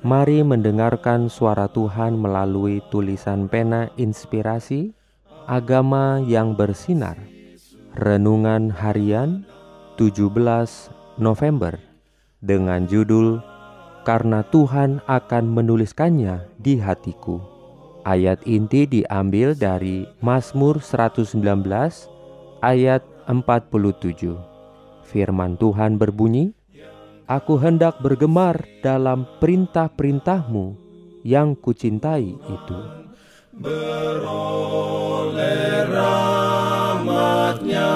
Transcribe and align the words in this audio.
Mari 0.00 0.40
mendengarkan 0.40 1.28
suara 1.28 1.68
Tuhan 1.68 2.16
melalui 2.16 2.80
tulisan 2.88 3.52
pena 3.52 3.92
inspirasi 4.00 4.96
Agama 5.44 6.24
yang 6.24 6.56
bersinar. 6.56 7.20
Renungan 8.00 8.72
Harian 8.72 9.44
17 10.00 10.32
November 11.20 11.76
Dengan 12.40 12.88
judul 12.88 13.44
Karena 14.08 14.40
Tuhan 14.48 15.04
akan 15.04 15.44
menuliskannya 15.52 16.48
di 16.56 16.80
hatiku. 16.80 17.36
Ayat 18.08 18.40
inti 18.48 18.88
diambil 18.88 19.52
dari 19.52 20.08
Mazmur 20.24 20.80
119 20.80 21.44
ayat 22.64 23.04
47 23.28 24.32
Firman 25.04 25.60
Tuhan 25.60 26.00
berbunyi 26.00 26.56
Aku 27.30 27.62
hendak 27.62 28.02
bergemar 28.02 28.66
dalam 28.82 29.22
perintah-perintahmu 29.38 30.74
yang 31.22 31.54
kucintai 31.54 32.26
itu. 32.26 32.78
Beroleh 33.54 34.26
rahmatnya 35.94 37.94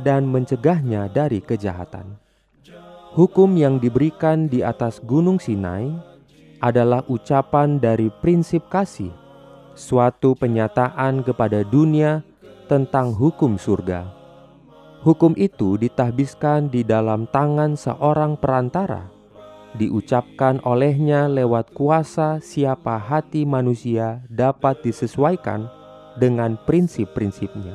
dan 0.00 0.24
mencegahnya 0.24 1.12
dari 1.12 1.44
kejahatan. 1.44 2.16
Hukum 3.20 3.52
yang 3.52 3.76
diberikan 3.76 4.48
di 4.48 4.64
atas 4.64 4.96
Gunung 5.04 5.36
Sinai 5.36 5.92
adalah 6.56 7.04
ucapan 7.04 7.76
dari 7.76 8.08
prinsip 8.08 8.64
kasih, 8.72 9.12
suatu 9.76 10.32
penyataan 10.32 11.20
kepada 11.20 11.60
dunia 11.68 12.29
tentang 12.70 13.10
hukum 13.10 13.58
surga. 13.58 14.06
Hukum 15.02 15.34
itu 15.34 15.74
ditahbiskan 15.74 16.70
di 16.70 16.86
dalam 16.86 17.26
tangan 17.26 17.74
seorang 17.74 18.38
perantara, 18.38 19.10
diucapkan 19.74 20.62
olehnya 20.62 21.26
lewat 21.26 21.74
kuasa 21.74 22.38
siapa 22.38 22.94
hati 22.94 23.42
manusia 23.42 24.22
dapat 24.30 24.86
disesuaikan 24.86 25.66
dengan 26.14 26.54
prinsip-prinsipnya. 26.62 27.74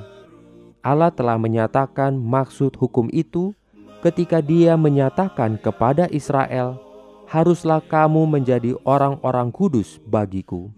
Allah 0.79 1.12
telah 1.12 1.35
menyatakan 1.35 2.16
maksud 2.16 2.79
hukum 2.79 3.12
itu 3.12 3.51
ketika 4.00 4.39
Dia 4.39 4.79
menyatakan 4.79 5.59
kepada 5.59 6.07
Israel, 6.07 6.79
"Haruslah 7.27 7.83
kamu 7.83 8.31
menjadi 8.31 8.79
orang-orang 8.88 9.51
kudus 9.51 10.00
bagiku." 10.07 10.72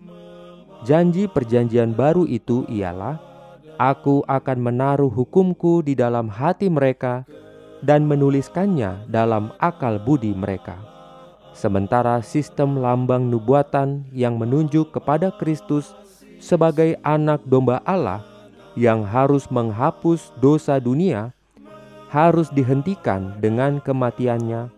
Janji 0.82 1.30
Perjanjian 1.30 1.94
Baru 1.94 2.26
itu 2.26 2.66
ialah 2.66 3.27
Aku 3.78 4.26
akan 4.26 4.58
menaruh 4.58 5.14
hukumku 5.14 5.86
di 5.86 5.94
dalam 5.94 6.34
hati 6.34 6.66
mereka 6.66 7.30
dan 7.86 8.10
menuliskannya 8.10 9.06
dalam 9.06 9.54
akal 9.62 10.02
budi 10.02 10.34
mereka. 10.34 10.82
Sementara 11.54 12.26
sistem 12.26 12.82
lambang 12.82 13.30
nubuatan 13.30 14.10
yang 14.10 14.42
menunjuk 14.42 14.90
kepada 14.98 15.30
Kristus 15.30 15.94
sebagai 16.42 16.98
anak 17.06 17.46
domba 17.46 17.78
Allah 17.86 18.26
yang 18.74 19.06
harus 19.06 19.46
menghapus 19.54 20.34
dosa 20.42 20.82
dunia 20.82 21.34
harus 22.10 22.50
dihentikan 22.50 23.38
dengan 23.38 23.78
kematiannya. 23.78 24.74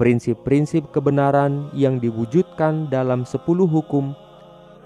Prinsip-prinsip 0.00 0.88
kebenaran 0.88 1.68
yang 1.76 2.00
diwujudkan 2.00 2.88
dalam 2.88 3.28
sepuluh 3.28 3.68
hukum 3.68 4.16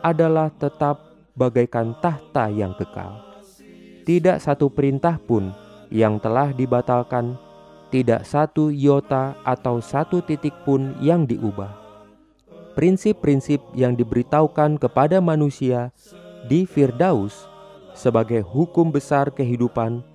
adalah 0.02 0.50
tetap 0.58 0.98
bagaikan 1.38 1.94
tahta 2.02 2.50
yang 2.50 2.74
kekal 2.74 3.25
tidak 4.06 4.38
satu 4.38 4.70
perintah 4.70 5.18
pun 5.18 5.50
yang 5.90 6.22
telah 6.22 6.54
dibatalkan, 6.54 7.34
tidak 7.90 8.22
satu 8.22 8.70
iota 8.70 9.34
atau 9.42 9.82
satu 9.82 10.22
titik 10.22 10.54
pun 10.62 10.94
yang 11.02 11.26
diubah. 11.26 11.74
Prinsip-prinsip 12.78 13.58
yang 13.74 13.98
diberitahukan 13.98 14.78
kepada 14.78 15.18
manusia 15.18 15.90
di 16.46 16.70
Firdaus 16.70 17.50
sebagai 17.98 18.46
hukum 18.46 18.94
besar 18.94 19.34
kehidupan 19.34 20.06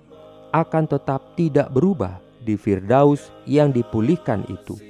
akan 0.56 0.84
tetap 0.88 1.36
tidak 1.36 1.68
berubah 1.68 2.16
di 2.40 2.56
Firdaus 2.56 3.28
yang 3.44 3.76
dipulihkan 3.76 4.48
itu. 4.48 4.80